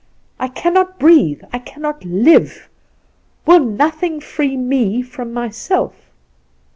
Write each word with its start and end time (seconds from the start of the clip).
I 0.39 0.47
cannot 0.47 0.97
breathe, 0.97 1.43
I 1.53 1.59
cannot 1.59 2.03
live! 2.03 2.69
Will 3.45 3.59
nothing 3.59 4.19
free 4.19 4.57
me 4.57 5.03
from 5.03 5.31
myself?" 5.31 6.09